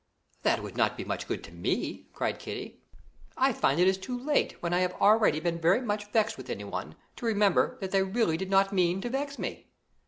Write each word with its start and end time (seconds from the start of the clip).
"That 0.41 0.63
would 0.63 0.75
not 0.75 0.97
be 0.97 1.03
much 1.05 1.27
good 1.27 1.43
to 1.43 1.51
me!" 1.51 2.07
cried 2.11 2.39
Kitty. 2.39 2.81
"I 3.37 3.53
find 3.53 3.79
it 3.79 3.87
is 3.87 3.99
too 3.99 4.17
late, 4.17 4.53
when 4.59 4.73
I 4.73 4.79
have 4.79 4.93
already 4.95 5.39
been 5.39 5.59
very 5.61 5.79
much 5.83 6.11
vexed 6.11 6.37
with 6.39 6.49
anyone, 6.49 6.95
to 7.17 7.27
remember 7.27 7.77
that 7.81 7.91
they 7.91 8.01
really 8.01 8.35
did 8.35 8.49
not 8.49 8.73
mean 8.73 8.99
to 9.01 9.11
vex 9.11 9.37
me." 9.37 9.67